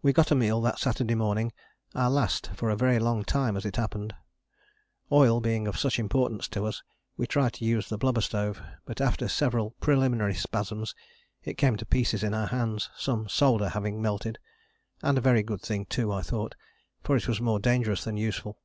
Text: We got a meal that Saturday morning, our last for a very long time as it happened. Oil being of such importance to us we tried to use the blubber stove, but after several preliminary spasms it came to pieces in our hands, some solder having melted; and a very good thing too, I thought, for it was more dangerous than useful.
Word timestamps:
We 0.00 0.12
got 0.12 0.30
a 0.30 0.36
meal 0.36 0.60
that 0.60 0.78
Saturday 0.78 1.16
morning, 1.16 1.52
our 1.92 2.08
last 2.08 2.50
for 2.54 2.70
a 2.70 2.76
very 2.76 3.00
long 3.00 3.24
time 3.24 3.56
as 3.56 3.66
it 3.66 3.74
happened. 3.74 4.14
Oil 5.10 5.40
being 5.40 5.66
of 5.66 5.76
such 5.76 5.98
importance 5.98 6.46
to 6.50 6.66
us 6.66 6.84
we 7.16 7.26
tried 7.26 7.54
to 7.54 7.64
use 7.64 7.88
the 7.88 7.98
blubber 7.98 8.20
stove, 8.20 8.62
but 8.84 9.00
after 9.00 9.26
several 9.26 9.72
preliminary 9.80 10.34
spasms 10.34 10.94
it 11.42 11.58
came 11.58 11.74
to 11.78 11.84
pieces 11.84 12.22
in 12.22 12.32
our 12.32 12.46
hands, 12.46 12.90
some 12.96 13.28
solder 13.28 13.70
having 13.70 14.00
melted; 14.00 14.38
and 15.02 15.18
a 15.18 15.20
very 15.20 15.42
good 15.42 15.62
thing 15.62 15.84
too, 15.86 16.12
I 16.12 16.22
thought, 16.22 16.54
for 17.02 17.16
it 17.16 17.26
was 17.26 17.40
more 17.40 17.58
dangerous 17.58 18.04
than 18.04 18.16
useful. 18.16 18.60